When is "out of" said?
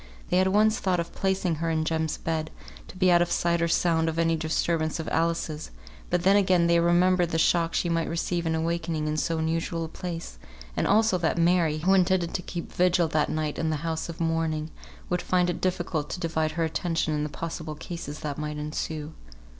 3.11-3.31